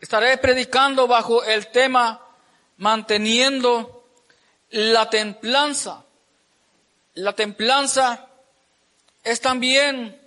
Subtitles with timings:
[0.00, 2.20] Estaré predicando bajo el tema
[2.76, 4.04] manteniendo
[4.70, 6.04] la templanza.
[7.14, 8.28] La templanza
[9.24, 10.20] es también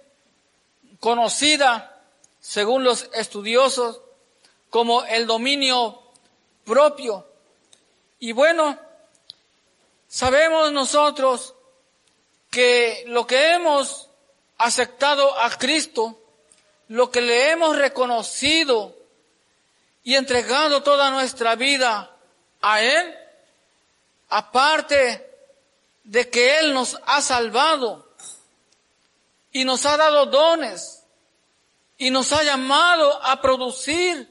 [1.00, 2.02] conocida,
[2.42, 4.02] según los estudiosos,
[4.70, 6.02] como el dominio
[6.66, 7.26] propio.
[8.20, 8.78] Y bueno,
[10.08, 11.56] sabemos nosotros
[12.50, 14.10] que lo que hemos
[14.58, 16.20] aceptado a Cristo,
[16.90, 19.01] lo que le hemos reconocido
[20.04, 22.10] y entregado toda nuestra vida
[22.62, 23.16] a Él,
[24.30, 25.28] aparte
[26.04, 28.08] de que Él nos ha salvado
[29.52, 31.04] y nos ha dado dones
[31.98, 34.28] y nos ha llamado a producir,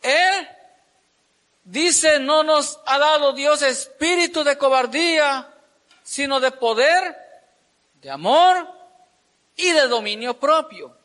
[0.00, 0.48] Él
[1.64, 5.48] dice, no nos ha dado Dios espíritu de cobardía,
[6.02, 7.16] sino de poder,
[8.00, 8.68] de amor
[9.54, 11.01] y de dominio propio.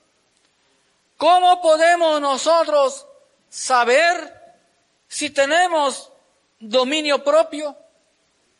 [1.17, 3.07] ¿Cómo podemos nosotros
[3.49, 4.33] saber
[5.08, 6.11] si tenemos
[6.59, 7.75] dominio propio?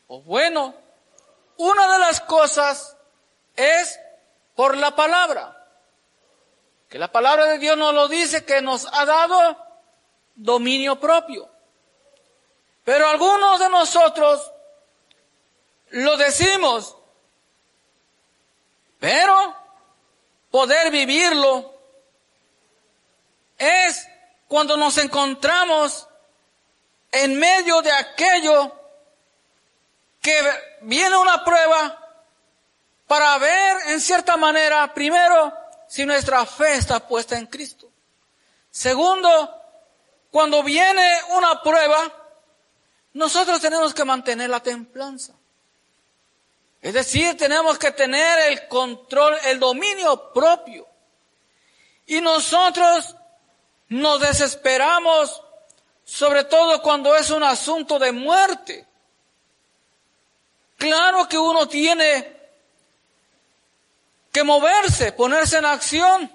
[0.08, 0.74] Pues bueno,
[1.56, 2.96] una de las cosas
[3.54, 3.98] es
[4.56, 5.54] por la palabra.
[6.88, 9.56] Que la palabra de Dios nos lo dice que nos ha dado
[10.34, 11.48] dominio propio.
[12.84, 14.50] Pero algunos de nosotros
[15.90, 16.96] lo decimos,
[18.98, 19.54] pero
[20.50, 21.77] poder vivirlo
[23.58, 24.08] es
[24.46, 26.08] cuando nos encontramos
[27.12, 28.72] en medio de aquello
[30.20, 30.40] que
[30.82, 31.98] viene una prueba
[33.06, 35.52] para ver en cierta manera, primero,
[35.88, 37.90] si nuestra fe está puesta en Cristo.
[38.70, 39.54] Segundo,
[40.30, 42.12] cuando viene una prueba,
[43.14, 45.32] nosotros tenemos que mantener la templanza.
[46.80, 50.86] Es decir, tenemos que tener el control, el dominio propio.
[52.06, 53.16] Y nosotros
[53.88, 55.42] nos desesperamos,
[56.04, 58.86] sobre todo cuando es un asunto de muerte.
[60.76, 62.36] Claro que uno tiene
[64.32, 66.32] que moverse, ponerse en acción.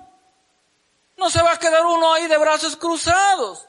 [1.17, 3.67] No se va a quedar uno ahí de brazos cruzados.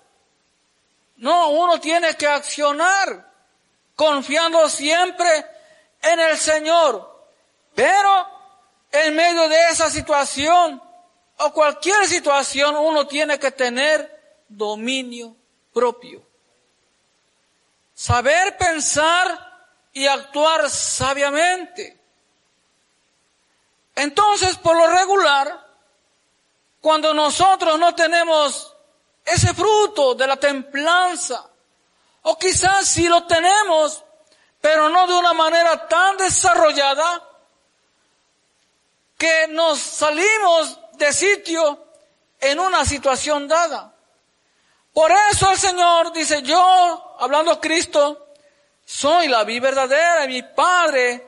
[1.16, 3.30] No, uno tiene que accionar,
[3.94, 5.46] confiando siempre
[6.02, 7.28] en el Señor.
[7.74, 8.28] Pero
[8.90, 10.82] en medio de esa situación,
[11.38, 15.34] o cualquier situación, uno tiene que tener dominio
[15.72, 16.22] propio.
[17.94, 21.98] Saber pensar y actuar sabiamente.
[23.94, 25.64] Entonces, por lo regular,
[26.80, 28.74] cuando nosotros no tenemos
[29.24, 31.48] ese fruto de la templanza,
[32.22, 34.02] o quizás si lo tenemos,
[34.60, 37.22] pero no de una manera tan desarrollada,
[39.16, 41.86] que nos salimos de sitio
[42.40, 43.94] en una situación dada.
[44.92, 48.28] Por eso el Señor dice, yo, hablando Cristo,
[48.84, 51.26] soy la vida verdadera y mi Padre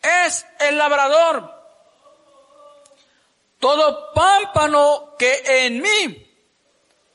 [0.00, 1.54] es el labrador.
[3.58, 6.26] Todo pámpano que en mí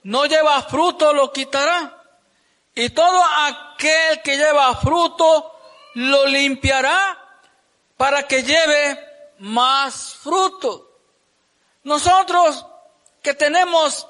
[0.03, 1.97] no lleva fruto lo quitará.
[2.73, 5.59] Y todo aquel que lleva fruto
[5.95, 7.17] lo limpiará
[7.97, 8.99] para que lleve
[9.39, 10.90] más fruto.
[11.83, 12.65] Nosotros
[13.21, 14.07] que tenemos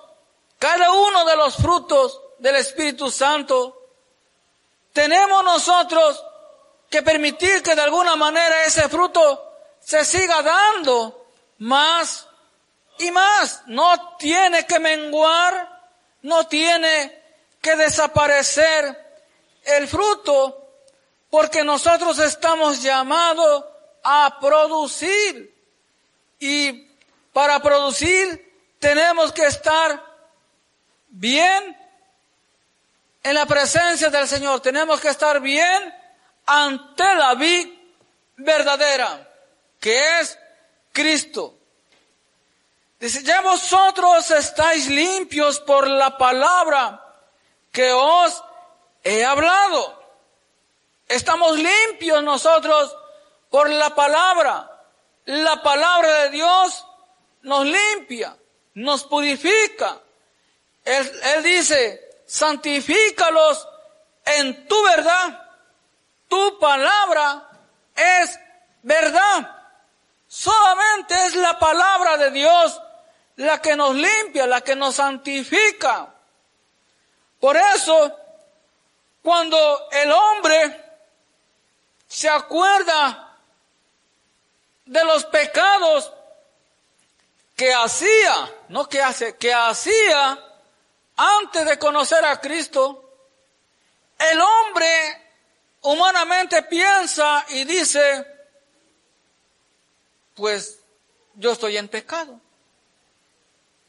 [0.60, 3.78] cada uno de los frutos del Espíritu Santo,
[4.94, 6.24] tenemos nosotros
[6.90, 11.26] que permitir que de alguna manera ese fruto se siga dando
[11.60, 12.28] más
[13.00, 13.64] y más.
[13.68, 15.82] No tiene que menguar,
[16.24, 17.22] no tiene
[17.62, 19.24] que desaparecer
[19.64, 20.68] el fruto,
[21.30, 23.66] porque nosotros estamos llamados
[24.04, 25.56] a producir.
[26.40, 26.91] Y
[27.34, 30.04] para producir tenemos que estar
[31.08, 31.78] bien
[33.24, 34.60] en la presencia del Señor.
[34.62, 35.94] Tenemos que estar bien
[36.46, 37.70] ante la vida
[38.38, 39.30] verdadera,
[39.80, 40.38] que es
[40.92, 41.56] Cristo.
[43.00, 47.04] Dice, ya vosotros estáis limpios por la palabra
[47.72, 48.44] que os
[49.04, 50.02] he hablado.
[51.08, 52.96] Estamos limpios nosotros
[53.50, 54.68] por la palabra.
[55.26, 56.86] La palabra de Dios
[57.44, 58.36] nos limpia,
[58.76, 60.00] nos purifica.
[60.84, 63.68] Él, dice, santifícalos
[64.26, 65.48] en tu verdad.
[66.28, 67.50] Tu palabra
[67.96, 68.40] es
[68.82, 69.58] verdad.
[70.28, 72.82] Solamente es la palabra de Dios
[73.38, 76.08] la que nos limpia, la que nos santifica.
[77.40, 78.18] Por eso,
[79.22, 80.86] cuando el hombre
[82.08, 83.38] se acuerda
[84.86, 86.12] de los pecados
[87.56, 90.40] que hacía, no que hace, que hacía
[91.16, 93.12] antes de conocer a Cristo,
[94.18, 95.22] el hombre
[95.82, 98.26] humanamente piensa y dice,
[100.36, 100.80] pues
[101.36, 102.40] yo estoy en pecado.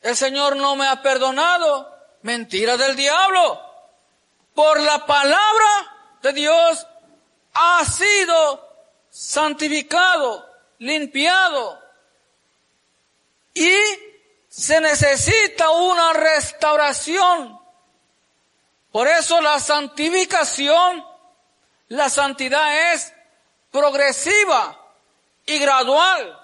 [0.01, 1.91] El Señor no me ha perdonado.
[2.23, 3.61] Mentira del diablo.
[4.55, 6.87] Por la palabra de Dios
[7.55, 8.69] ha sido
[9.11, 10.49] santificado,
[10.79, 11.82] limpiado.
[13.55, 13.75] Y
[14.49, 17.61] se necesita una restauración.
[18.91, 21.05] Por eso la santificación,
[21.89, 23.13] la santidad es
[23.71, 24.79] progresiva
[25.47, 26.39] y gradual.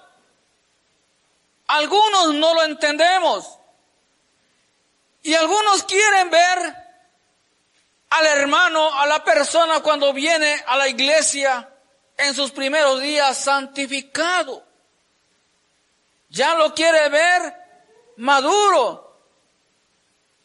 [1.67, 3.59] Algunos no lo entendemos.
[5.21, 6.75] Y algunos quieren ver
[8.09, 11.69] al hermano, a la persona cuando viene a la iglesia
[12.17, 14.68] en sus primeros días santificado.
[16.29, 17.55] Ya lo quiere ver
[18.17, 19.17] maduro.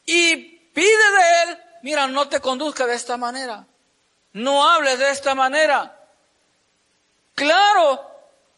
[0.07, 3.67] Y pide de él, mira, no te conduzca de esta manera.
[4.33, 6.01] No hables de esta manera.
[7.35, 8.11] Claro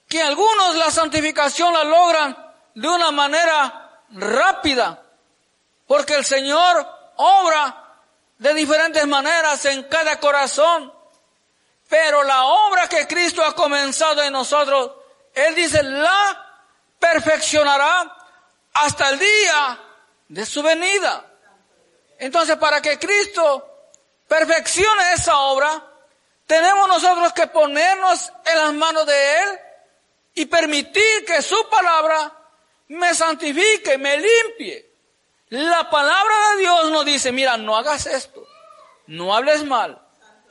[0.08, 2.37] que algunos la santificación la logran
[2.75, 5.02] de una manera rápida,
[5.87, 6.87] porque el Señor
[7.17, 7.84] obra
[8.38, 10.93] de diferentes maneras en cada corazón,
[11.88, 14.93] pero la obra que Cristo ha comenzado en nosotros,
[15.34, 16.45] Él dice, la
[16.98, 18.16] perfeccionará
[18.75, 19.81] hasta el día
[20.28, 21.25] de su venida.
[22.19, 23.90] Entonces, para que Cristo
[24.26, 25.82] perfeccione esa obra,
[26.46, 29.60] tenemos nosotros que ponernos en las manos de Él
[30.34, 32.32] y permitir que su palabra
[32.88, 34.90] me santifique, me limpie.
[35.48, 38.46] La palabra de Dios nos dice, mira, no hagas esto,
[39.06, 40.00] no hables mal,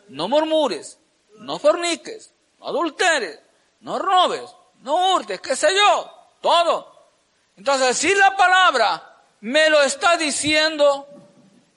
[0.07, 0.97] no murmures,
[1.37, 3.39] no forniques, no adulteres,
[3.81, 4.49] no robes,
[4.81, 6.14] no hurtes, qué sé yo,
[6.45, 7.09] todo.
[7.57, 11.07] Entonces, si la palabra me lo está diciendo,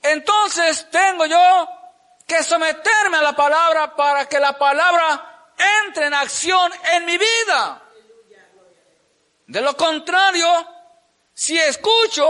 [0.02, 1.68] entonces tengo yo
[2.26, 5.52] que someterme a la palabra para que la palabra
[5.86, 7.82] entre en acción en mi vida.
[9.46, 10.46] De lo contrario,
[11.32, 12.26] si escucho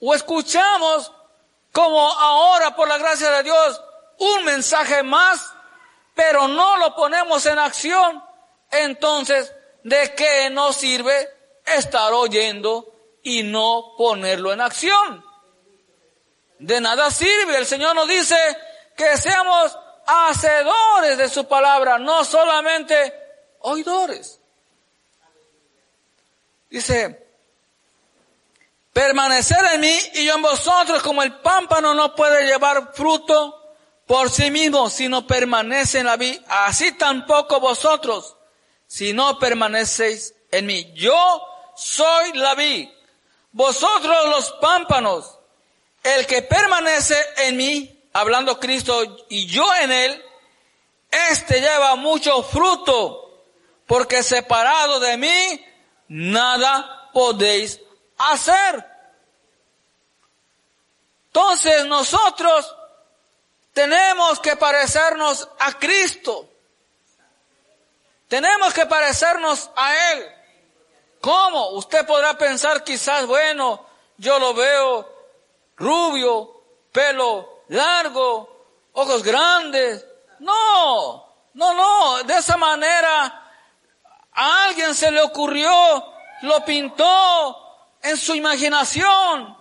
[0.00, 1.12] o escuchamos,
[1.70, 3.82] como ahora por la gracia de Dios,
[4.16, 5.52] un mensaje más,
[6.14, 8.24] pero no lo ponemos en acción,
[8.70, 11.37] entonces, ¿de qué nos sirve
[11.76, 12.92] estar oyendo
[13.22, 15.24] y no ponerlo en acción?
[16.58, 17.58] De nada sirve.
[17.58, 18.36] El Señor nos dice
[18.96, 19.76] que seamos
[20.06, 23.14] hacedores de su palabra, no solamente
[23.60, 24.40] oidores.
[26.70, 27.26] Dice,
[28.92, 33.54] permanecer en mí y yo en vosotros como el pámpano no puede llevar fruto
[34.06, 36.42] por sí mismo, sino permanece en la vida.
[36.48, 38.36] Así tampoco vosotros,
[38.86, 40.92] si no permanecéis en mí.
[40.94, 41.46] Yo
[41.78, 42.88] soy la vid,
[43.52, 45.38] vosotros los pámpanos.
[46.02, 50.24] El que permanece en mí, hablando Cristo, y yo en él,
[51.30, 53.44] este lleva mucho fruto,
[53.86, 55.66] porque separado de mí,
[56.08, 57.80] nada podéis
[58.18, 58.84] hacer.
[61.26, 62.74] Entonces nosotros
[63.72, 66.48] tenemos que parecernos a Cristo.
[68.26, 70.37] Tenemos que parecernos a Él.
[71.20, 71.70] ¿Cómo?
[71.70, 73.84] Usted podrá pensar quizás, bueno,
[74.16, 75.08] yo lo veo
[75.76, 80.04] rubio, pelo largo, ojos grandes.
[80.40, 83.44] No, no, no, de esa manera
[84.32, 85.70] a alguien se le ocurrió,
[86.42, 89.56] lo pintó en su imaginación.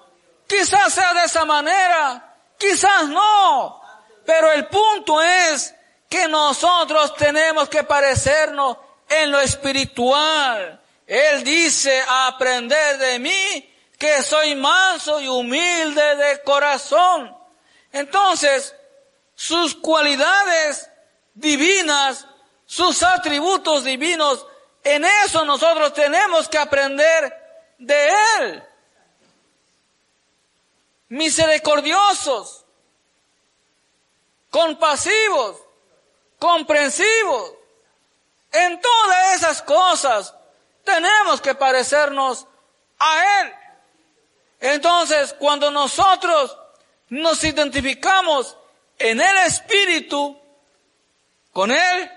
[0.48, 3.82] Quizás sea de esa manera, quizás no.
[4.26, 5.74] Pero el punto es
[6.10, 8.78] que nosotros tenemos que parecernos
[9.10, 10.77] en lo espiritual.
[11.08, 17.36] Él dice, aprender de mí, que soy manso y humilde de corazón.
[17.92, 18.76] Entonces,
[19.34, 20.90] sus cualidades
[21.34, 22.28] divinas,
[22.66, 24.46] sus atributos divinos
[24.88, 28.10] en eso nosotros tenemos que aprender de
[28.40, 28.64] Él.
[31.10, 32.66] Misericordiosos,
[34.50, 35.58] compasivos,
[36.40, 37.52] comprensivos.
[38.54, 40.34] En todas esas cosas
[40.88, 42.48] tenemos que parecernos
[42.98, 43.54] a Él.
[44.62, 46.58] Entonces, cuando nosotros
[47.10, 48.56] nos identificamos
[48.98, 50.40] en el Espíritu,
[51.52, 52.12] con Él,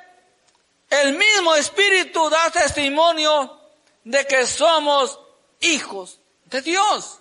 [0.88, 3.58] el mismo Espíritu da testimonio
[4.04, 5.18] de que somos
[5.60, 7.18] hijos de Dios.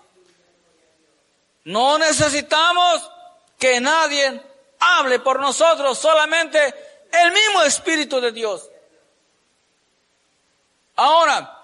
[1.65, 3.10] No necesitamos
[3.58, 4.41] que nadie
[4.79, 6.60] hable por nosotros, solamente
[7.12, 8.70] el mismo Espíritu de Dios.
[11.00, 11.60] Ahora,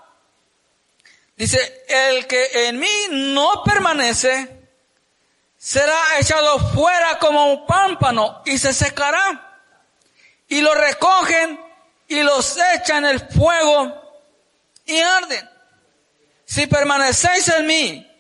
[1.35, 4.69] Dice, el que en mí no permanece
[5.57, 9.59] será echado fuera como un pámpano y se secará.
[10.47, 11.59] Y lo recogen
[12.07, 14.01] y los echan el fuego
[14.85, 15.49] y arden.
[16.45, 18.11] Si permanecéis en mí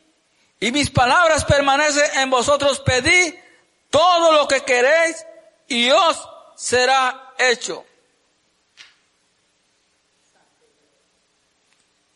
[0.59, 3.35] y mis palabras permanecen en vosotros, pedid
[3.89, 5.25] todo lo que queréis
[5.67, 7.85] y os será hecho.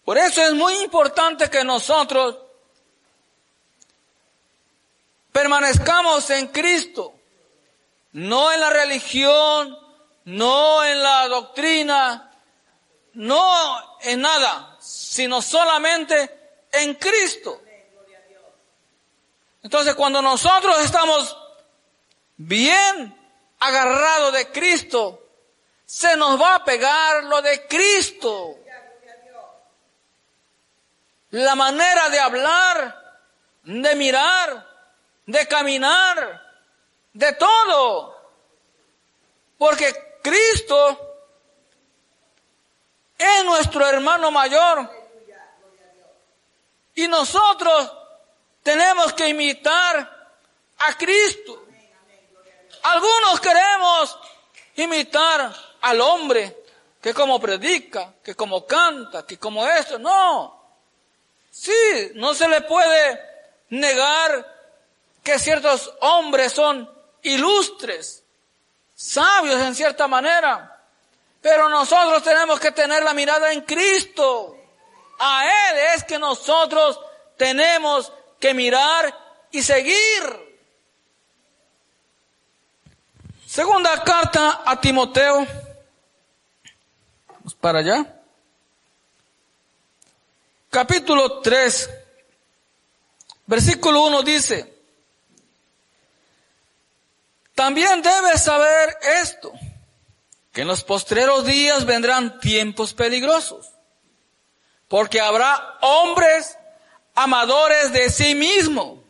[0.09, 2.35] Por eso es muy importante que nosotros
[5.31, 7.13] permanezcamos en Cristo,
[8.13, 9.77] no en la religión,
[10.25, 12.31] no en la doctrina,
[13.13, 17.61] no en nada, sino solamente en Cristo.
[19.61, 21.37] Entonces cuando nosotros estamos
[22.35, 23.15] bien
[23.59, 25.23] agarrados de Cristo,
[25.85, 28.55] se nos va a pegar lo de Cristo
[31.31, 33.21] la manera de hablar,
[33.63, 34.67] de mirar,
[35.25, 36.41] de caminar,
[37.13, 38.15] de todo.
[39.57, 41.09] Porque Cristo
[43.17, 44.89] es nuestro hermano mayor.
[46.95, 47.91] Y nosotros
[48.63, 50.36] tenemos que imitar
[50.79, 51.65] a Cristo.
[52.83, 54.17] Algunos queremos
[54.75, 56.63] imitar al hombre
[57.01, 60.00] que como predica, que como canta, que como esto.
[60.00, 60.58] No.
[61.51, 63.20] Sí, no se le puede
[63.70, 64.58] negar
[65.24, 66.89] que ciertos hombres son
[67.24, 68.24] ilustres,
[68.96, 70.84] sabios en cierta manera,
[71.41, 74.56] pero nosotros tenemos que tener la mirada en Cristo.
[75.20, 77.00] A Él es que nosotros
[77.38, 79.13] tenemos que mirar
[79.51, 80.60] y seguir.
[83.46, 85.46] Segunda carta a Timoteo.
[87.27, 88.18] Vamos para allá
[90.69, 91.89] capítulo 3,
[93.45, 94.73] versículo 1 dice,
[97.55, 99.51] también debes saber esto,
[100.51, 103.69] que en los postreros días vendrán tiempos peligrosos,
[104.88, 106.57] porque habrá hombres
[107.15, 109.03] amadores de sí mismo,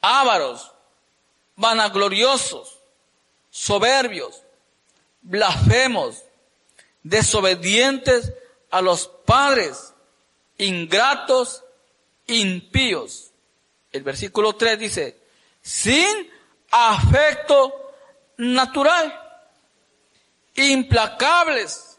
[0.00, 0.72] ávaros,
[1.56, 2.78] vanagloriosos,
[3.50, 4.42] soberbios,
[5.22, 6.22] blasfemos,
[7.02, 8.32] desobedientes
[8.70, 9.93] a los padres,
[10.64, 11.62] ingratos,
[12.26, 13.30] impíos.
[13.92, 15.20] El versículo 3 dice,
[15.62, 16.30] sin
[16.70, 17.92] afecto
[18.36, 19.20] natural,
[20.54, 21.98] implacables,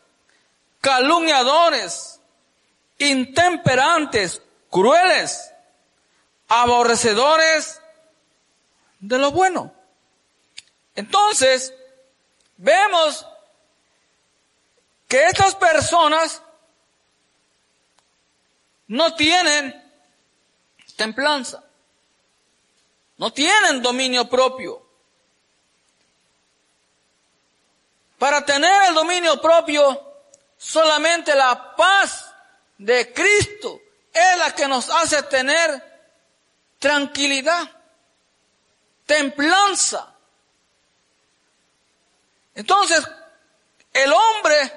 [0.82, 2.20] calumniadores,
[2.98, 5.52] intemperantes, crueles,
[6.48, 7.82] aborrecedores
[9.00, 9.74] de lo bueno.
[10.96, 11.74] Entonces,
[12.58, 13.26] vemos
[15.08, 16.42] que estas personas
[18.88, 19.84] no tienen
[20.96, 21.64] templanza,
[23.18, 24.84] no tienen dominio propio.
[28.18, 30.14] Para tener el dominio propio,
[30.58, 32.34] solamente la paz
[32.78, 33.82] de Cristo
[34.14, 35.84] es la que nos hace tener
[36.80, 37.70] tranquilidad,
[39.06, 40.14] templanza.
[42.54, 43.06] Entonces,
[43.92, 44.72] el hombre,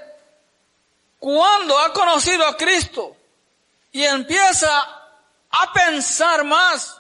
[1.19, 3.17] cuando ha conocido a Cristo,
[3.93, 4.71] y empieza
[5.51, 6.97] a pensar más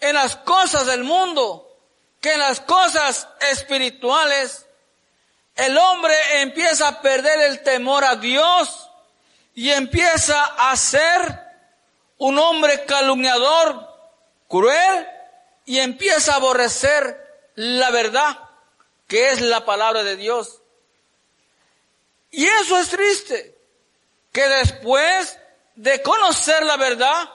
[0.00, 1.68] en las cosas del mundo
[2.20, 4.66] que en las cosas espirituales,
[5.54, 8.88] el hombre empieza a perder el temor a Dios
[9.54, 11.46] y empieza a ser
[12.18, 13.88] un hombre calumniador,
[14.48, 15.06] cruel,
[15.64, 18.38] y empieza a aborrecer la verdad,
[19.06, 20.60] que es la palabra de Dios.
[22.30, 23.56] Y eso es triste,
[24.32, 25.38] que después
[25.78, 27.30] de conocer la verdad,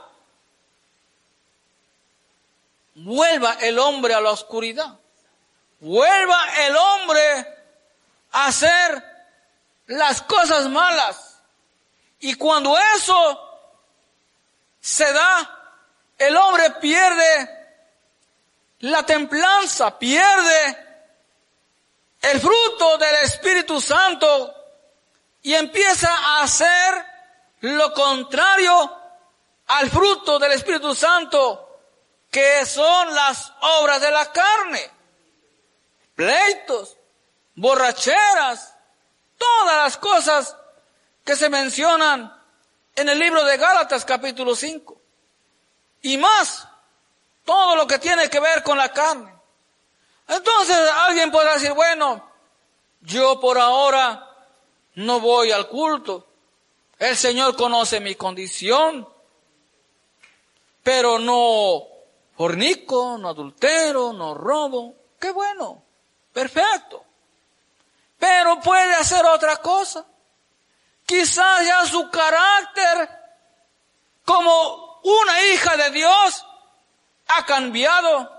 [2.95, 4.99] vuelva el hombre a la oscuridad.
[5.79, 7.47] Vuelva el hombre
[8.33, 9.01] a hacer
[9.87, 11.39] las cosas malas.
[12.19, 13.59] Y cuando eso
[14.81, 15.77] se da,
[16.17, 17.77] el hombre pierde
[18.79, 20.77] la templanza, pierde
[22.21, 24.53] el fruto del Espíritu Santo
[25.41, 27.12] y empieza a hacer
[27.63, 28.97] lo contrario
[29.67, 31.79] al fruto del Espíritu Santo,
[32.29, 34.91] que son las obras de la carne.
[36.13, 36.97] Pleitos,
[37.55, 38.75] borracheras,
[39.37, 40.57] todas las cosas
[41.23, 42.37] que se mencionan
[42.95, 45.01] en el libro de Gálatas capítulo 5.
[46.01, 46.67] Y más,
[47.45, 49.33] todo lo que tiene que ver con la carne.
[50.27, 52.29] Entonces alguien podrá decir, bueno,
[52.99, 54.29] yo por ahora
[54.95, 56.32] no voy al culto
[56.99, 59.07] El Señor conoce mi condición,
[60.81, 61.87] pero no
[62.37, 64.95] fornico, no adultero, no robo.
[65.19, 65.83] Qué bueno,
[66.31, 67.03] perfecto.
[68.17, 70.05] Pero puede hacer otra cosa.
[71.05, 73.09] Quizás ya su carácter
[74.23, 76.45] como una hija de Dios
[77.27, 78.31] ha cambiado.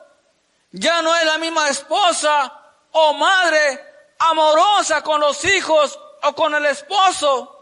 [0.72, 2.52] Ya no es la misma esposa
[2.92, 3.84] o madre
[4.18, 7.53] amorosa con los hijos o con el esposo.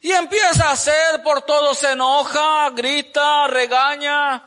[0.00, 4.42] Y empieza a hacer, por todo se enoja, grita, regaña.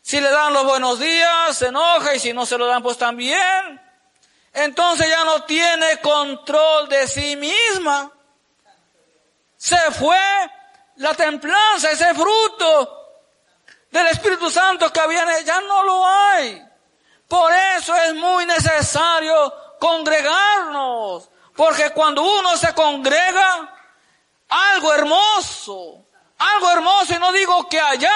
[0.00, 2.98] Si le dan los buenos días, se enoja y si no se lo dan, pues
[2.98, 3.80] también.
[4.52, 8.10] Entonces ya no tiene control de sí misma.
[9.56, 10.18] Se fue
[10.96, 13.02] la templanza, ese fruto
[13.90, 16.60] del Espíritu Santo que había ya no lo hay.
[17.28, 21.30] Por eso es muy necesario congregarnos.
[21.54, 23.72] Porque cuando uno se congrega,
[24.52, 26.04] algo hermoso,
[26.38, 28.14] algo hermoso, y no digo que allá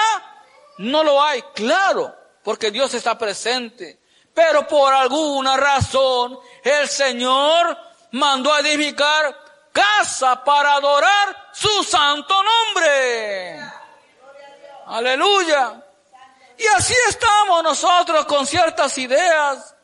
[0.77, 3.99] no lo hay, claro, porque Dios está presente.
[4.33, 7.75] Pero por alguna razón el Señor
[8.11, 9.35] mandó a edificar
[9.71, 13.59] casa para adorar su santo nombre.
[14.85, 15.83] Aleluya.
[16.57, 19.75] Y así estamos nosotros con ciertas ideas,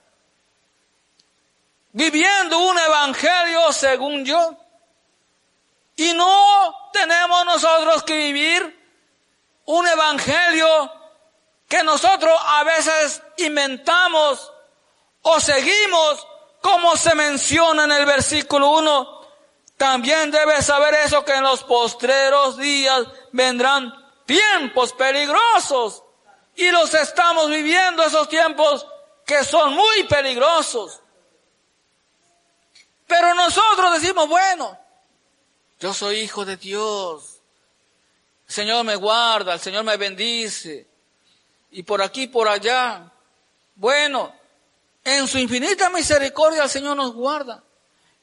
[1.91, 4.62] viviendo un evangelio según yo.
[5.95, 8.83] Y no tenemos nosotros que vivir
[9.65, 10.91] un evangelio
[11.67, 14.51] que nosotros a veces inventamos
[15.21, 16.27] o seguimos
[16.61, 19.21] como se menciona en el versículo 1.
[19.77, 23.93] También debes saber eso que en los postreros días vendrán
[24.25, 26.03] tiempos peligrosos
[26.55, 28.85] y los estamos viviendo esos tiempos
[29.25, 31.01] que son muy peligrosos.
[33.07, 34.77] Pero nosotros decimos, bueno,
[35.83, 37.41] yo soy hijo de Dios.
[38.47, 40.87] El Señor me guarda, el Señor me bendice.
[41.71, 43.11] Y por aquí, por allá.
[43.75, 44.33] Bueno,
[45.03, 47.61] en su infinita misericordia el Señor nos guarda,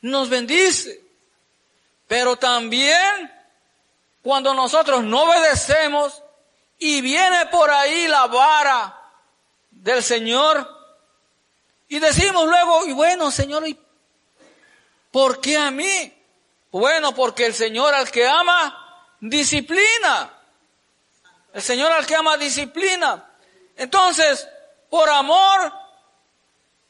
[0.00, 1.04] nos bendice.
[2.08, 3.30] Pero también
[4.22, 6.22] cuando nosotros no obedecemos
[6.78, 8.98] y viene por ahí la vara
[9.70, 10.66] del Señor
[11.88, 13.78] y decimos luego, y bueno, Señor, ¿y
[15.10, 16.19] por qué a mí?
[16.70, 20.32] Bueno, porque el Señor al que ama, disciplina.
[21.52, 23.28] El Señor al que ama, disciplina.
[23.76, 24.48] Entonces,
[24.88, 25.72] por amor,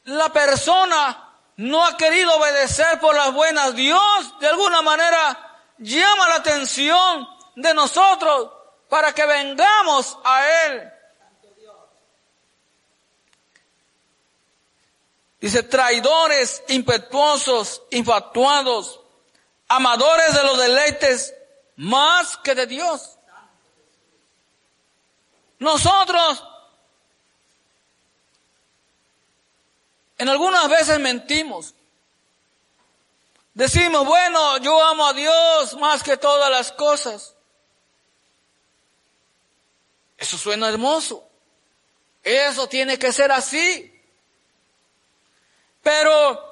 [0.05, 3.75] la persona no ha querido obedecer por las buenas.
[3.75, 8.51] Dios, de alguna manera, llama la atención de nosotros
[8.89, 10.91] para que vengamos a Él.
[15.39, 19.00] Dice, traidores, impetuosos, infatuados,
[19.71, 21.33] amadores de los deleites
[21.77, 23.17] más que de Dios.
[25.59, 26.43] Nosotros
[30.17, 31.73] en algunas veces mentimos.
[33.53, 37.33] Decimos, bueno, yo amo a Dios más que todas las cosas.
[40.17, 41.27] Eso suena hermoso.
[42.23, 43.87] Eso tiene que ser así.
[45.81, 46.50] Pero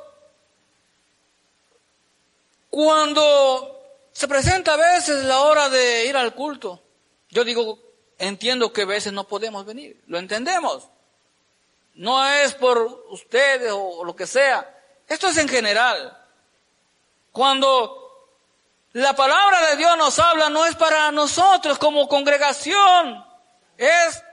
[2.69, 3.79] cuando
[4.11, 6.81] se presenta a veces la hora de ir al culto,
[7.29, 7.79] yo digo,
[8.17, 10.87] entiendo que a veces no podemos venir, lo entendemos.
[11.95, 14.77] No es por ustedes o lo que sea,
[15.07, 16.15] esto es en general.
[17.31, 17.99] Cuando
[18.93, 23.25] la palabra de Dios nos habla, no es para nosotros como congregación,
[23.77, 24.23] es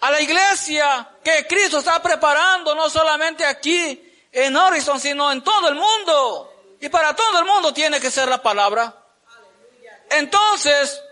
[0.00, 5.68] a la iglesia que Cristo está preparando, no solamente aquí en Horizon, sino en todo
[5.68, 6.47] el mundo.
[6.80, 8.94] Y para todo el mundo tiene que ser la palabra.
[10.10, 11.02] Entonces,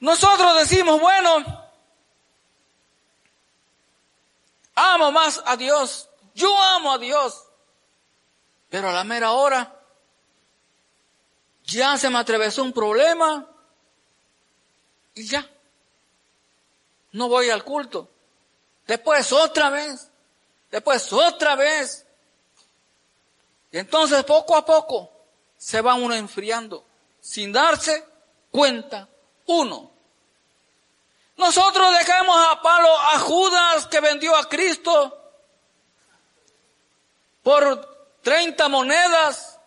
[0.00, 1.66] nosotros decimos, bueno,
[4.74, 7.44] amo más a Dios, yo amo a Dios,
[8.68, 9.72] pero a la mera hora
[11.64, 13.46] ya se me atravesó un problema
[15.14, 15.48] y ya,
[17.12, 18.08] no voy al culto.
[18.86, 20.08] Después otra vez,
[20.70, 22.05] después otra vez.
[23.78, 25.10] Entonces poco a poco
[25.58, 26.82] se va uno enfriando
[27.20, 28.06] sin darse
[28.50, 29.06] cuenta
[29.44, 29.90] uno.
[31.36, 35.30] Nosotros dejamos a palo a Judas que vendió a Cristo
[37.42, 39.60] por 30 monedas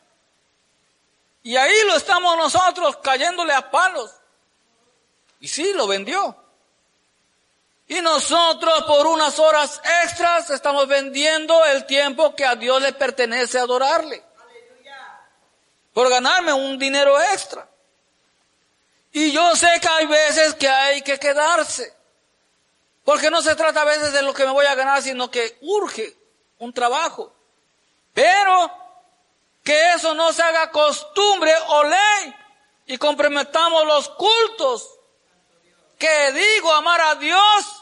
[1.44, 4.12] y ahí lo estamos nosotros cayéndole a palos.
[5.40, 6.36] Y sí, lo vendió.
[7.90, 13.58] Y nosotros por unas horas extras estamos vendiendo el tiempo que a Dios le pertenece
[13.58, 14.24] adorarle.
[15.92, 17.68] Por ganarme un dinero extra.
[19.12, 21.92] Y yo sé que hay veces que hay que quedarse.
[23.04, 25.58] Porque no se trata a veces de lo que me voy a ganar, sino que
[25.62, 26.16] urge
[26.60, 27.34] un trabajo.
[28.14, 28.72] Pero
[29.64, 32.36] que eso no se haga costumbre o ley
[32.86, 34.88] y comprometamos los cultos.
[35.98, 37.79] Que digo amar a Dios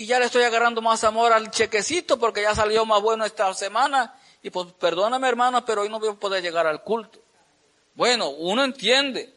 [0.00, 3.52] y ya le estoy agarrando más amor al chequecito porque ya salió más bueno esta
[3.52, 4.18] semana.
[4.42, 7.18] Y pues perdóname hermano, pero hoy no voy a poder llegar al culto.
[7.92, 9.30] Bueno, uno entiende.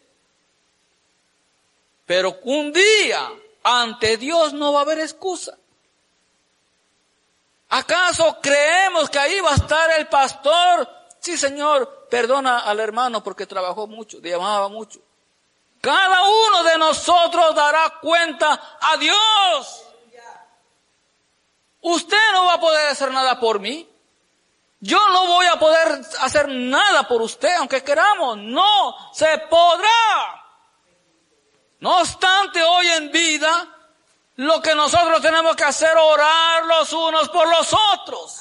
[2.05, 3.29] Pero un día
[3.61, 5.57] ante Dios no va a haber excusa.
[7.67, 10.89] ¿Acaso creemos que ahí va a estar el pastor?
[11.19, 15.01] Sí, Señor, perdona al hermano porque trabajó mucho, llamaba mucho.
[15.81, 19.82] Cada uno de nosotros dará cuenta a Dios.
[21.83, 23.87] Usted no va a poder hacer nada por mí.
[24.79, 28.37] Yo no voy a poder hacer nada por usted, aunque queramos.
[28.37, 30.43] No se podrá.
[31.79, 33.67] No obstante, hoy en vida,
[34.37, 38.39] lo que nosotros tenemos que hacer, orar los unos por los otros,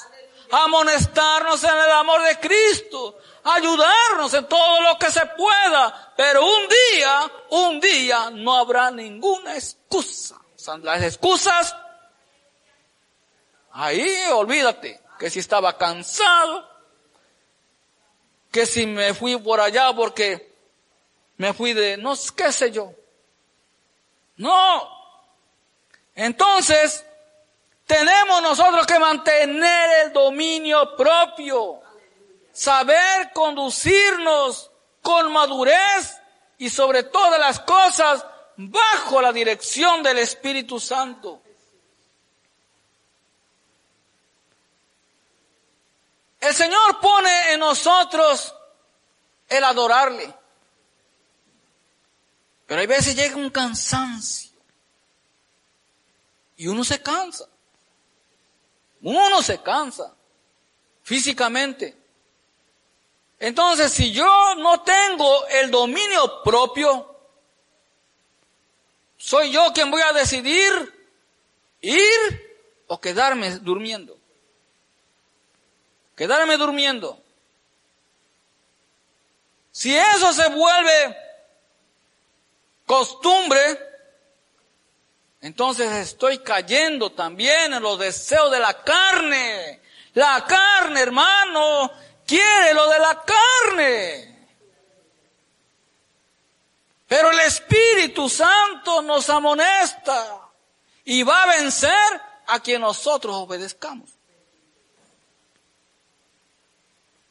[0.51, 6.67] amonestarnos en el amor de Cristo, ayudarnos en todo lo que se pueda, pero un
[6.69, 10.35] día, un día no habrá ninguna excusa.
[10.81, 11.75] Las excusas,
[13.73, 16.67] ahí olvídate que si estaba cansado,
[18.51, 20.53] que si me fui por allá porque
[21.37, 22.93] me fui de, no qué sé yo.
[24.37, 24.89] No.
[26.15, 27.05] Entonces,
[27.85, 31.81] tenemos nosotros que mantener el dominio propio,
[32.51, 36.19] saber conducirnos con madurez
[36.57, 41.42] y sobre todas las cosas bajo la dirección del Espíritu Santo.
[46.43, 48.53] El Señor pone en nosotros
[49.47, 50.33] el adorarle.
[52.67, 54.51] Pero hay veces llega un cansancio.
[56.57, 57.45] Y uno se cansa.
[59.03, 60.13] Uno se cansa
[61.03, 61.97] físicamente.
[63.39, 67.19] Entonces, si yo no tengo el dominio propio,
[69.15, 71.07] soy yo quien voy a decidir
[71.79, 74.22] ir o quedarme durmiendo
[76.15, 77.21] quedarme durmiendo.
[79.71, 81.17] Si eso se vuelve
[82.85, 83.79] costumbre,
[85.41, 89.81] entonces estoy cayendo también en los deseos de la carne.
[90.13, 91.91] La carne, hermano,
[92.25, 94.47] quiere lo de la carne.
[97.07, 100.49] Pero el Espíritu Santo nos amonesta
[101.03, 104.09] y va a vencer a quien nosotros obedezcamos.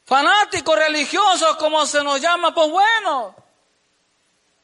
[0.05, 3.35] Fanáticos religiosos como se nos llama, pues bueno,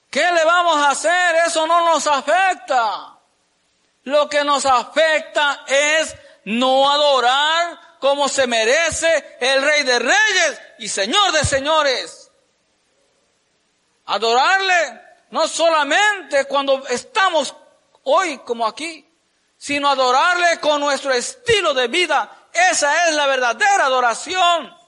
[0.10, 1.36] ¿qué le vamos a hacer?
[1.48, 3.16] Eso no nos afecta.
[4.04, 10.88] Lo que nos afecta es no adorar como se merece el Rey de Reyes y
[10.88, 12.32] Señor de Señores.
[14.06, 17.54] Adorarle no solamente cuando estamos
[18.04, 19.06] hoy como aquí,
[19.58, 22.48] sino adorarle con nuestro estilo de vida.
[22.72, 24.79] Esa es la verdadera adoración.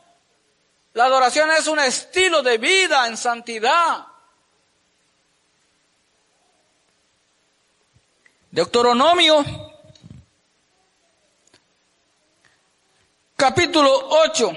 [0.93, 4.08] La adoración es un estilo de vida en santidad.
[8.51, 9.45] Deuteronomio,
[13.38, 14.51] capítulo 8.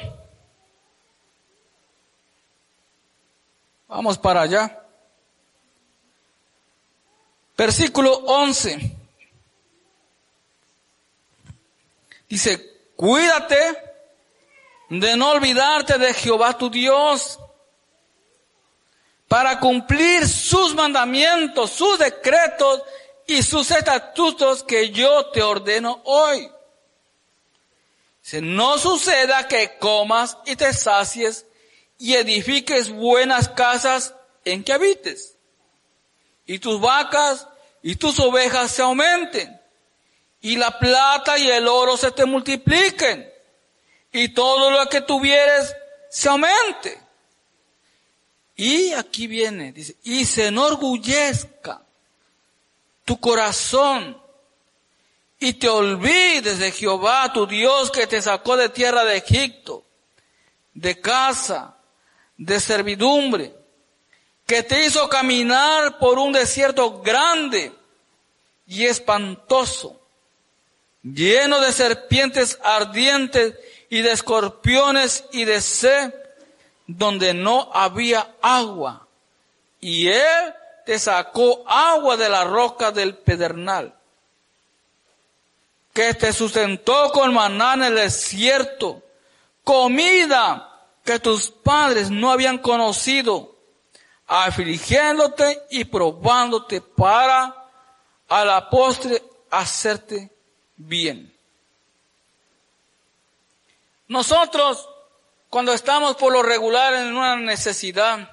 [3.86, 4.84] Vamos para allá.
[7.56, 8.96] Versículo 11.
[12.28, 13.83] Dice, cuídate
[14.88, 17.38] de no olvidarte de Jehová tu Dios
[19.28, 22.82] para cumplir sus mandamientos, sus decretos
[23.26, 26.48] y sus estatutos que yo te ordeno hoy.
[28.20, 31.46] Si no suceda que comas y te sacies
[31.98, 35.36] y edifiques buenas casas en que habites,
[36.46, 37.48] y tus vacas
[37.82, 39.60] y tus ovejas se aumenten,
[40.40, 43.33] y la plata y el oro se te multipliquen,
[44.14, 45.74] y todo lo que tuvieres
[46.08, 47.00] se aumente.
[48.54, 51.82] Y aquí viene, dice, y se enorgullezca
[53.04, 54.16] tu corazón
[55.40, 59.84] y te olvides de Jehová, tu Dios, que te sacó de tierra de Egipto,
[60.74, 61.76] de casa,
[62.36, 63.52] de servidumbre,
[64.46, 67.72] que te hizo caminar por un desierto grande
[68.68, 70.00] y espantoso,
[71.02, 73.54] lleno de serpientes ardientes
[73.88, 76.14] y de escorpiones y de sed
[76.86, 79.06] donde no había agua.
[79.80, 83.94] Y él te sacó agua de la roca del pedernal,
[85.92, 89.02] que te sustentó con maná en el desierto,
[89.62, 90.70] comida
[91.04, 93.54] que tus padres no habían conocido,
[94.26, 97.54] afligiéndote y probándote para
[98.28, 100.30] a la postre hacerte
[100.76, 101.33] bien.
[104.08, 104.88] Nosotros,
[105.48, 108.30] cuando estamos por lo regular en una necesidad,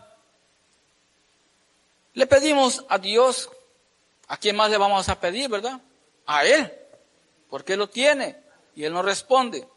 [2.14, 3.50] le pedimos a Dios,
[4.28, 5.80] ¿a quién más le vamos a pedir, verdad?
[6.26, 6.72] A Él,
[7.50, 8.38] porque Él lo tiene
[8.76, 9.68] y Él nos responde.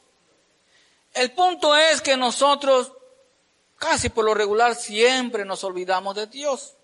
[1.12, 2.92] El punto es que nosotros,
[3.76, 6.74] casi por lo regular, siempre nos olvidamos de Dios.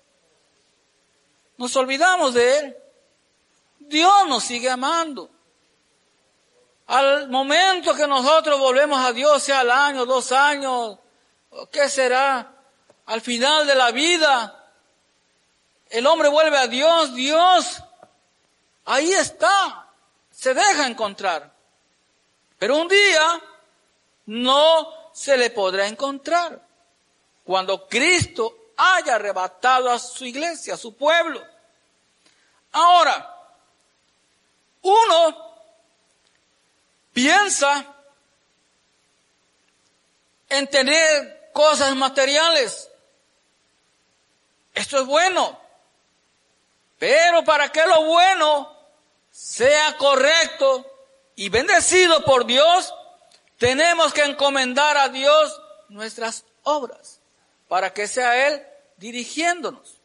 [1.57, 2.77] Nos olvidamos de Él.
[3.81, 5.31] Dios nos sigue amando.
[6.91, 10.99] Al momento que nosotros volvemos a Dios, sea al año, dos años,
[11.71, 12.53] ¿qué será?
[13.07, 14.73] Al final de la vida,
[15.89, 17.81] el hombre vuelve a Dios, Dios,
[18.87, 19.87] ahí está,
[20.33, 21.53] se deja encontrar.
[22.59, 23.41] Pero un día
[24.27, 26.61] no se le podrá encontrar
[27.45, 31.41] cuando Cristo haya arrebatado a su iglesia, a su pueblo.
[32.73, 33.33] Ahora,
[34.83, 35.50] uno
[37.13, 37.87] piensa
[40.49, 42.89] en tener cosas materiales.
[44.75, 45.59] Esto es bueno.
[46.99, 48.77] Pero para que lo bueno
[49.31, 50.87] sea correcto
[51.35, 52.93] y bendecido por Dios,
[53.59, 57.21] tenemos que encomendar a Dios nuestras obras
[57.69, 58.63] para que sea Él
[58.97, 59.97] dirigiéndonos.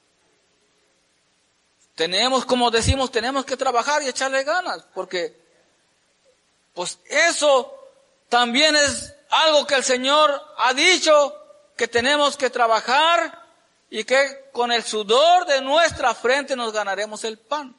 [1.95, 5.44] Tenemos, como decimos, tenemos que trabajar y echarle ganas, porque
[6.75, 7.73] pues eso
[8.29, 11.41] también es algo que el Señor ha dicho,
[11.75, 13.41] que tenemos que trabajar
[13.89, 17.75] y que con el sudor de nuestra frente nos ganaremos el pan.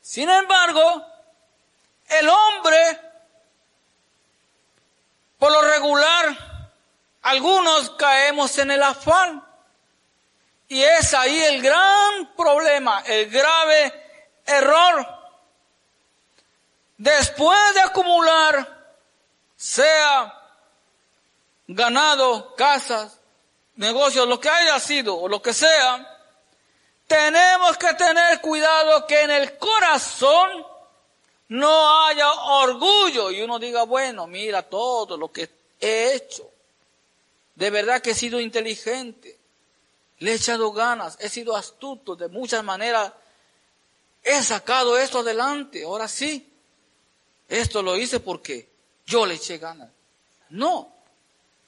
[0.00, 1.06] Sin embargo,
[2.08, 3.00] el hombre,
[5.38, 6.36] por lo regular,
[7.22, 9.44] algunos caemos en el afán.
[10.66, 13.92] Y es ahí el gran problema, el grave
[14.44, 15.21] error
[17.02, 18.94] después de acumular,
[19.56, 20.40] sea
[21.66, 23.18] ganado, casas,
[23.74, 26.08] negocios, lo que haya sido o lo que sea,
[27.08, 30.64] tenemos que tener cuidado que en el corazón
[31.48, 36.48] no haya orgullo y uno diga, bueno, mira todo lo que he hecho.
[37.56, 39.38] De verdad que he sido inteligente,
[40.20, 43.12] le he echado ganas, he sido astuto, de muchas maneras
[44.22, 46.48] he sacado esto adelante, ahora sí.
[47.52, 48.66] Esto lo hice porque
[49.04, 49.90] yo le eché ganas.
[50.48, 50.90] No,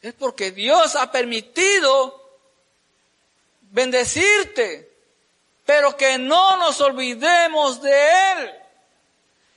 [0.00, 2.22] es porque Dios ha permitido
[3.60, 4.90] bendecirte,
[5.66, 8.54] pero que no nos olvidemos de Él.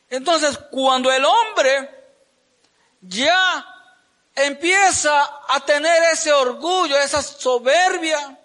[0.09, 1.89] Entonces, cuando el hombre
[2.99, 3.65] ya
[4.35, 8.37] empieza a tener ese orgullo, esa soberbia,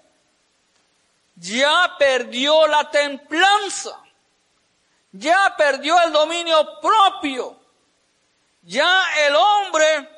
[1.35, 4.01] ya perdió la templanza,
[5.11, 7.62] ya perdió el dominio propio
[8.63, 10.09] ya el hombre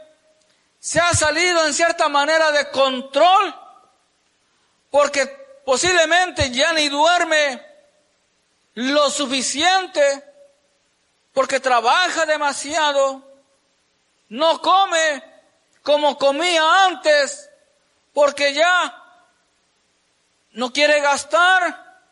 [0.79, 3.55] se ha salido en cierta manera de control
[4.91, 5.27] porque
[5.65, 7.65] posiblemente ya ni duerme
[8.75, 10.23] lo suficiente
[11.33, 13.23] porque trabaja demasiado,
[14.29, 15.23] no come
[15.83, 17.51] como comía antes
[18.13, 19.03] porque ya
[20.53, 22.03] no quiere gastar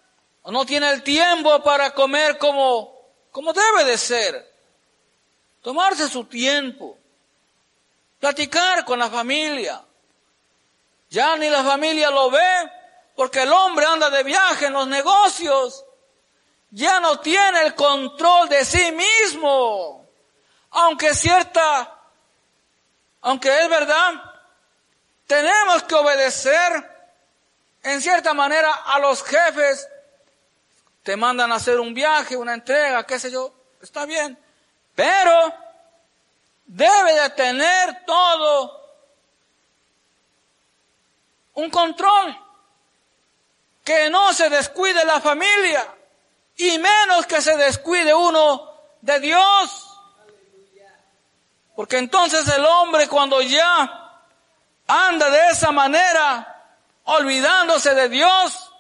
[0.43, 4.52] o no tiene el tiempo para comer como, como debe de ser
[5.63, 6.99] tomarse su tiempo,
[8.19, 9.83] platicar con la familia.
[11.09, 12.71] Ya ni la familia lo ve
[13.15, 15.85] porque el hombre anda de viaje en los negocios.
[16.71, 20.09] Ya no tiene el control de sí mismo.
[20.71, 21.99] Aunque cierta,
[23.21, 24.15] aunque es verdad,
[25.27, 26.91] tenemos que obedecer
[27.83, 29.87] en cierta manera a los jefes.
[31.03, 33.53] Te mandan a hacer un viaje, una entrega, qué sé yo.
[33.83, 34.42] Está bien.
[34.95, 35.55] Pero
[36.67, 38.83] debe de tener todo
[41.55, 42.39] un control.
[43.85, 45.87] Que no se descuide la familia
[46.57, 49.89] y menos que se descuide uno de Dios.
[51.75, 54.21] Porque entonces el hombre cuando ya
[54.87, 56.65] anda de esa manera,
[57.05, 58.71] olvidándose de Dios,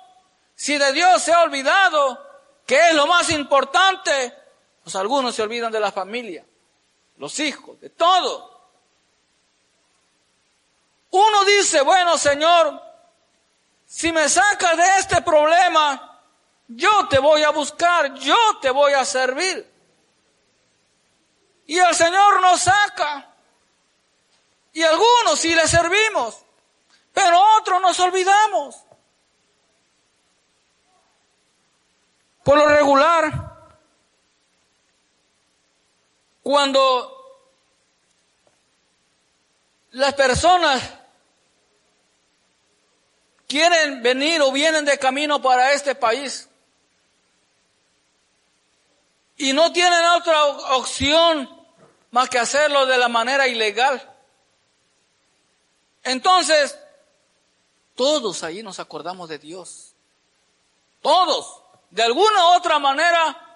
[0.55, 2.25] si de Dios se ha olvidado,
[2.67, 4.37] que es lo más importante,
[4.83, 6.45] pues algunos se olvidan de la familia,
[7.19, 8.51] los hijos, de todo.
[11.11, 12.83] Uno dice, bueno Señor,
[13.87, 16.21] si me sacas de este problema,
[16.67, 19.71] yo te voy a buscar, yo te voy a servir.
[21.67, 23.29] Y el Señor nos saca.
[24.73, 26.39] Y algunos sí le servimos,
[27.13, 28.77] pero otros nos olvidamos.
[32.43, 33.52] Por lo regular,
[36.43, 37.09] cuando
[39.93, 40.83] las personas
[43.47, 46.49] quieren venir o vienen de camino para este país
[49.37, 50.45] y no tienen otra
[50.77, 51.49] opción
[52.11, 54.09] más que hacerlo de la manera ilegal.
[56.05, 56.79] Entonces,
[57.95, 59.95] todos ahí nos acordamos de Dios.
[61.01, 63.52] Todos de alguna u otra manera,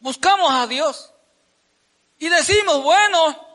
[0.00, 1.12] buscamos a Dios
[2.18, 3.46] y decimos, bueno,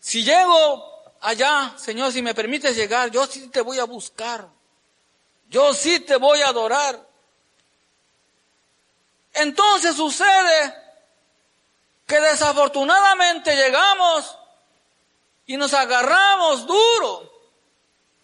[0.00, 4.48] si llego allá, Señor, si me permites llegar, yo sí te voy a buscar,
[5.48, 7.06] yo sí te voy a adorar.
[9.34, 10.74] Entonces sucede
[12.06, 14.36] que desafortunadamente llegamos
[15.46, 17.32] y nos agarramos duro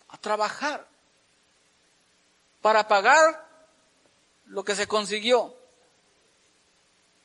[0.09, 0.87] a trabajar
[2.61, 3.47] para pagar
[4.47, 5.58] lo que se consiguió.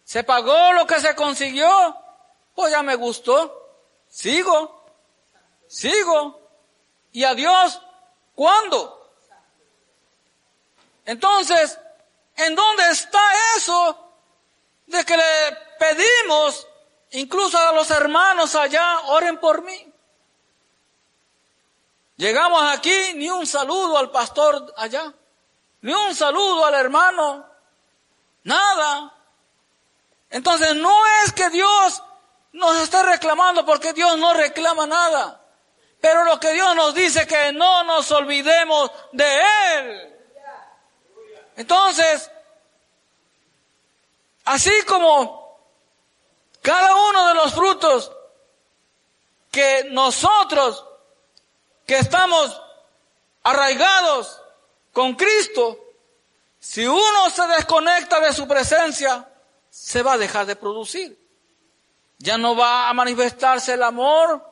[0.03, 1.97] Se pagó lo que se consiguió,
[2.53, 4.85] pues ya me gustó, sigo,
[5.67, 6.39] sigo.
[7.11, 7.81] ¿Y a Dios
[8.35, 9.15] cuándo?
[11.05, 11.79] Entonces,
[12.35, 13.21] ¿en dónde está
[13.55, 14.11] eso
[14.87, 15.23] de que le
[15.79, 16.67] pedimos,
[17.11, 19.93] incluso a los hermanos allá, oren por mí?
[22.17, 25.13] Llegamos aquí, ni un saludo al pastor allá
[25.83, 27.45] ni un saludo al hermano,
[28.43, 29.12] nada.
[30.33, 32.01] Entonces no es que Dios
[32.53, 35.39] nos esté reclamando porque Dios no reclama nada.
[36.01, 39.41] Pero lo que Dios nos dice es que no nos olvidemos de
[39.75, 40.15] Él.
[41.55, 42.31] Entonces,
[44.45, 45.55] así como
[46.63, 48.11] cada uno de los frutos
[49.51, 50.83] que nosotros
[51.85, 52.59] que estamos
[53.43, 54.41] arraigados
[54.93, 55.77] con Cristo,
[56.59, 59.29] si uno se desconecta de su presencia,
[59.73, 61.17] se va a dejar de producir.
[62.19, 64.47] Ya no va a manifestarse el amor,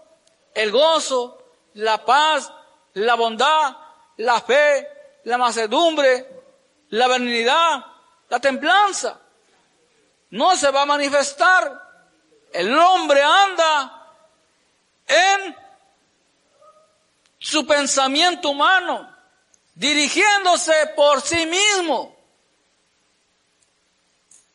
[0.55, 1.37] el gozo,
[1.75, 2.51] la paz,
[2.93, 3.77] la bondad,
[4.17, 4.87] la fe,
[5.25, 6.27] la macedumbre,
[6.89, 7.85] la benignidad,
[8.29, 9.21] la templanza.
[10.31, 11.71] No se va a manifestar.
[12.51, 14.07] El hombre anda
[15.07, 15.55] en
[17.37, 19.15] su pensamiento humano
[19.75, 22.10] dirigiéndose por sí mismo.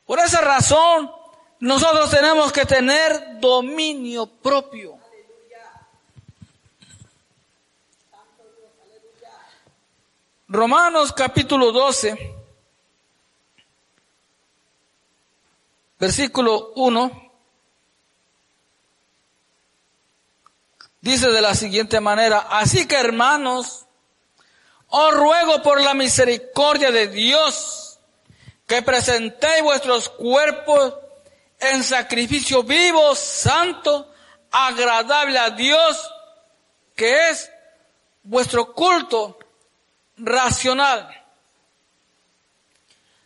[0.07, 1.11] Por esa razón,
[1.59, 4.99] nosotros tenemos que tener dominio propio.
[10.49, 12.35] Romanos capítulo 12,
[15.99, 17.33] versículo 1,
[21.01, 23.87] dice de la siguiente manera, así que hermanos,
[24.87, 27.86] os ruego por la misericordia de Dios
[28.66, 30.94] que presentéis vuestros cuerpos
[31.61, 34.12] en sacrificio vivo, santo,
[34.50, 36.11] agradable a Dios,
[36.94, 37.50] que es
[38.22, 39.38] vuestro culto
[40.16, 41.09] racional.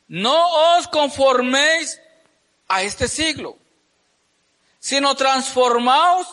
[0.08, 2.00] No os conforméis
[2.68, 3.56] a este siglo,
[4.78, 6.26] sino transformaos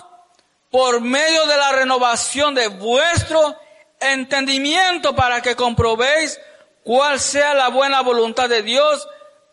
[0.70, 3.58] por medio de la renovación de vuestro
[4.00, 6.40] entendimiento para que comprobéis
[6.88, 9.10] cuál sea la buena voluntad de Dios,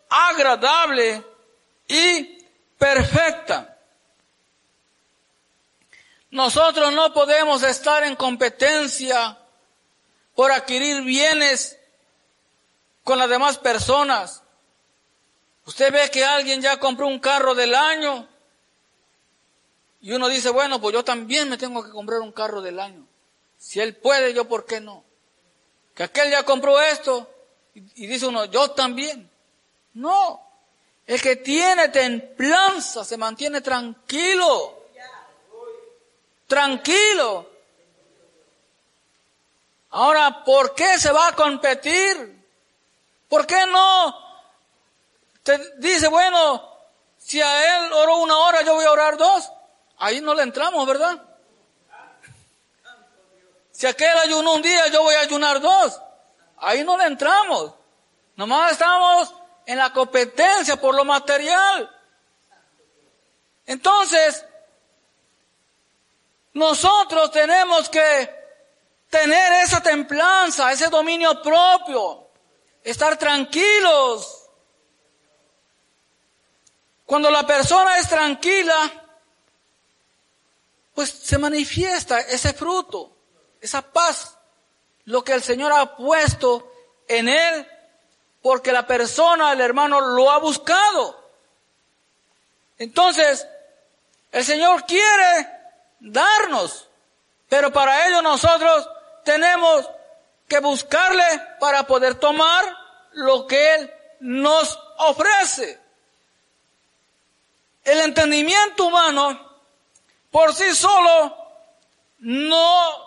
[0.09, 1.21] agradable
[1.89, 2.39] y
[2.79, 3.77] perfecta.
[6.31, 9.37] Nosotros no podemos estar en competencia
[10.37, 11.77] por adquirir bienes
[13.03, 14.45] con las demás personas.
[15.67, 18.29] Usted ve que alguien ya compró un carro del año
[20.01, 23.05] y uno dice, bueno, pues yo también me tengo que comprar un carro del año.
[23.59, 25.03] Si él puede, yo por qué no.
[25.95, 27.31] Que aquel ya compró esto
[27.75, 29.31] y, dice uno, yo también.
[29.95, 30.41] No.
[31.07, 34.83] El que tiene templanza se mantiene tranquilo.
[36.47, 37.51] Tranquilo.
[39.91, 42.43] Ahora, ¿por qué se va a competir?
[43.29, 44.19] ¿Por qué no?
[45.43, 46.69] Te dice, bueno,
[47.19, 49.51] si a él oró una hora, yo voy a orar dos.
[49.99, 51.23] Ahí no le entramos, ¿verdad?
[53.75, 56.01] Si aquel ayunó un día, yo voy a ayunar dos.
[56.59, 57.75] Ahí no le entramos.
[58.37, 59.35] Nomás estamos
[59.67, 61.91] en la competencia por lo material.
[63.67, 64.45] Entonces,
[66.53, 68.45] nosotros tenemos que
[69.11, 72.29] tener esa templanza, ese dominio propio,
[72.85, 74.49] estar tranquilos.
[77.05, 79.05] Cuando la persona es tranquila,
[80.95, 83.14] pues se manifiesta ese fruto,
[83.65, 84.37] esa paz,
[85.07, 86.71] lo que el Señor ha puesto
[87.09, 87.67] en él,
[88.43, 91.19] porque la persona, el hermano, lo ha buscado.
[92.77, 93.47] Entonces,
[94.33, 95.49] el Señor quiere
[95.99, 96.87] darnos,
[97.49, 98.87] pero para ello nosotros
[99.25, 99.89] tenemos
[100.47, 101.25] que buscarle
[101.59, 102.65] para poder tomar
[103.13, 105.81] lo que Él nos ofrece.
[107.83, 109.41] El entendimiento humano
[110.31, 111.35] por sí solo
[112.19, 113.04] no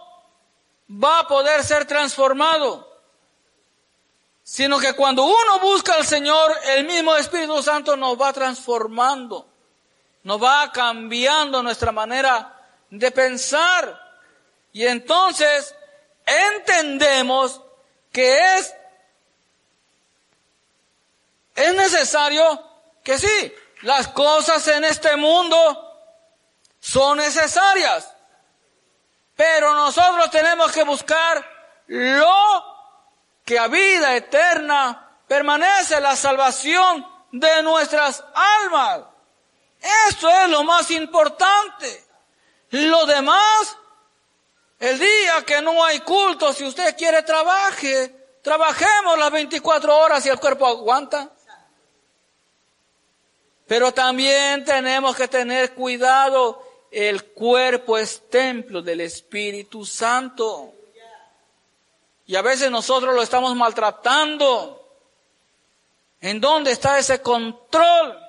[0.90, 2.88] va a poder ser transformado,
[4.44, 9.48] sino que cuando uno busca al Señor, el mismo Espíritu Santo nos va transformando,
[10.24, 12.54] nos va cambiando nuestra manera
[12.90, 14.02] de pensar.
[14.72, 15.76] Y entonces
[16.26, 17.62] entendemos
[18.12, 18.74] que es,
[21.56, 22.64] es necesario
[23.04, 25.84] que sí, las cosas en este mundo
[26.80, 28.14] son necesarias,
[29.38, 31.50] pero nosotros tenemos que buscar
[31.88, 32.66] lo
[33.46, 39.04] que a vida eterna permanece la salvación de nuestras almas.
[40.10, 42.06] Esto es lo más importante.
[42.72, 43.78] Lo demás
[44.80, 50.30] el día que no hay culto, si usted quiere trabaje, trabajemos las 24 horas y
[50.30, 51.32] el cuerpo aguanta.
[53.66, 60.74] Pero también tenemos que tener cuidado, el cuerpo es templo del Espíritu Santo.
[62.26, 64.86] Y a veces nosotros lo estamos maltratando.
[66.20, 68.20] ¿En dónde está ese control?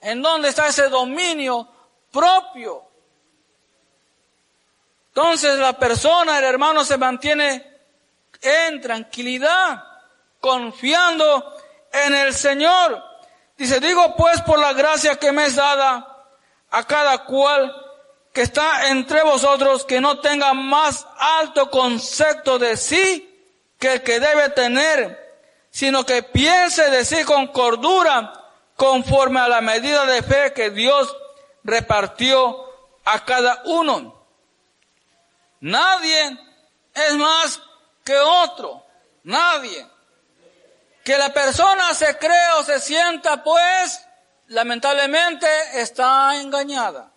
[0.00, 1.68] ¿En dónde está ese dominio
[2.12, 2.84] propio?
[5.08, 7.66] Entonces la persona, el hermano, se mantiene
[8.42, 9.82] en tranquilidad,
[10.40, 11.56] confiando
[11.90, 13.02] en el Señor.
[13.56, 16.15] Dice, digo pues por la gracia que me es dada
[16.70, 17.74] a cada cual
[18.32, 23.32] que está entre vosotros, que no tenga más alto concepto de sí
[23.78, 25.40] que el que debe tener,
[25.70, 28.32] sino que piense de sí con cordura,
[28.76, 31.16] conforme a la medida de fe que Dios
[31.64, 32.64] repartió
[33.04, 34.14] a cada uno.
[35.60, 36.38] Nadie
[36.94, 37.60] es más
[38.04, 38.84] que otro.
[39.24, 39.86] Nadie.
[41.02, 44.05] Que la persona se cree o se sienta, pues,
[44.48, 47.10] lamentablemente está engañada.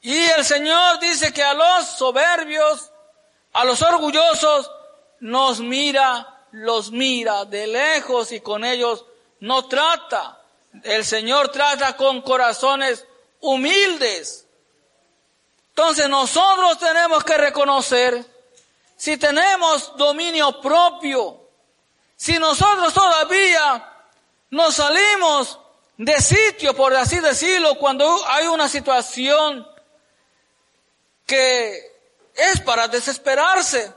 [0.00, 2.90] Y el Señor dice que a los soberbios,
[3.52, 4.70] a los orgullosos,
[5.20, 9.04] nos mira, los mira de lejos y con ellos
[9.40, 10.40] no trata.
[10.82, 13.04] El Señor trata con corazones
[13.40, 14.46] humildes.
[15.70, 18.24] Entonces nosotros tenemos que reconocer
[18.96, 21.48] si tenemos dominio propio,
[22.16, 23.92] si nosotros todavía
[24.50, 25.58] nos salimos
[25.96, 29.66] de sitio, por así decirlo, cuando hay una situación
[31.24, 31.96] que
[32.34, 33.92] es para desesperarse.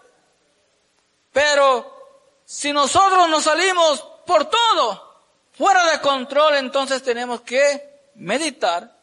[1.32, 2.00] Pero
[2.46, 5.24] si nosotros nos salimos por todo,
[5.54, 8.96] fuera de control, entonces tenemos que meditar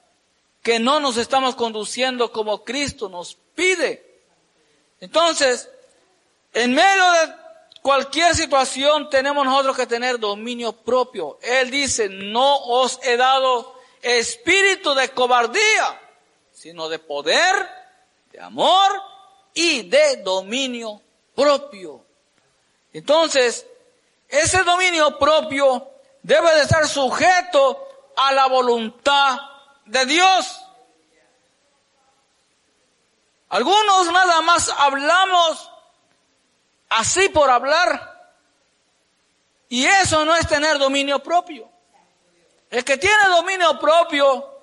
[0.63, 4.21] que no nos estamos conduciendo como Cristo nos pide.
[5.01, 5.69] Entonces,
[6.53, 7.35] en medio de
[7.87, 11.39] cualquier situación tenemos nosotros que tener dominio propio.
[11.41, 16.01] Él dice, no os he dado espíritu de cobardía,
[16.51, 17.55] sino de poder,
[18.33, 18.91] de amor
[19.55, 21.01] y de dominio
[21.33, 22.05] propio.
[22.93, 23.65] Entonces,
[24.29, 25.89] ese dominio propio
[26.25, 29.39] debe de estar sujeto a la voluntad
[29.85, 30.61] de Dios.
[33.49, 35.71] Algunos nada más hablamos
[36.89, 38.17] así por hablar.
[39.69, 41.69] Y eso no es tener dominio propio.
[42.71, 44.63] El que tiene dominio propio,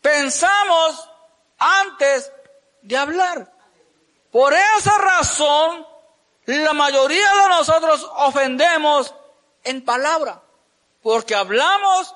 [0.00, 1.08] pensamos
[1.58, 2.32] antes
[2.82, 3.52] de hablar.
[4.30, 5.86] Por esa razón,
[6.46, 9.14] la mayoría de nosotros ofendemos
[9.64, 10.42] en palabra,
[11.02, 12.14] porque hablamos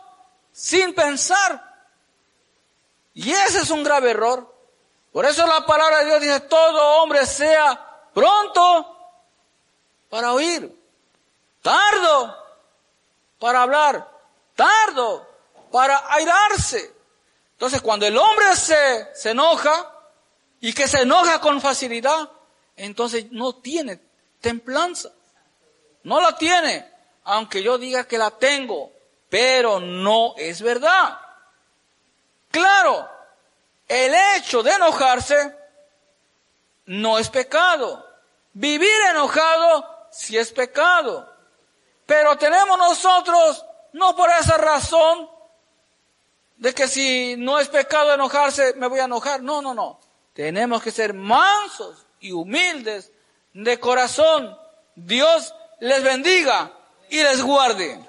[0.53, 1.75] sin pensar.
[3.13, 4.53] Y ese es un grave error.
[5.13, 8.94] Por eso la palabra de Dios dice, todo hombre sea pronto
[10.15, 10.73] para oír,
[11.61, 12.37] tardo
[13.41, 14.09] para hablar,
[14.55, 15.29] tardo
[15.73, 16.95] para airarse.
[17.51, 19.93] Entonces cuando el hombre se, se enoja
[20.61, 22.31] y que se enoja con facilidad,
[22.77, 23.99] entonces no tiene
[24.41, 25.11] templanza.
[26.05, 26.89] No la tiene,
[27.25, 28.93] aunque yo diga que la tengo,
[29.29, 31.19] pero no es verdad.
[32.53, 33.11] Claro,
[33.89, 35.57] el hecho de enojarse
[36.87, 38.09] no es pecado.
[38.53, 41.31] Vivir enojado si es pecado.
[42.07, 45.29] Pero tenemos nosotros, no por esa razón,
[46.57, 49.43] de que si no es pecado enojarse, me voy a enojar.
[49.43, 50.01] No, no, no.
[50.33, 53.13] Tenemos que ser mansos y humildes
[53.53, 54.57] de corazón.
[54.95, 56.73] Dios les bendiga
[57.11, 58.01] y les guarde.